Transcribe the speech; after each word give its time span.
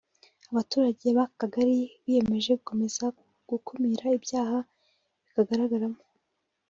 Abaturage 0.51 1.07
b’aka 1.17 1.33
kagari 1.39 1.75
biyemeje 2.03 2.51
gukomeza 2.59 3.05
gukumira 3.49 4.05
ibyaha 4.17 4.57
bikagaragamo 5.23 5.99